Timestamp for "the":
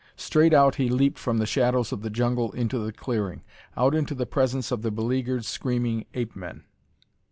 1.37-1.45, 2.01-2.09, 2.83-2.91, 4.15-4.25, 4.81-4.89